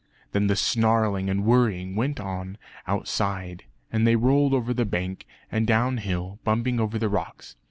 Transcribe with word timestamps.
Then 0.31 0.47
the 0.47 0.55
snarling 0.55 1.29
and 1.29 1.45
worrying 1.45 1.95
went 1.95 2.19
on 2.19 2.57
outside; 2.87 3.65
and 3.91 4.07
they 4.07 4.15
rolled 4.15 4.51
over 4.55 4.73
the 4.73 4.83
bank, 4.83 5.27
and 5.51 5.67
down 5.67 5.97
hill, 5.97 6.39
bumping 6.43 6.79
over 6.79 6.97
the 6.97 7.07
rocks. 7.07 7.55